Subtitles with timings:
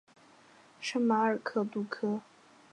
[0.79, 2.23] 圣马尔克杜科。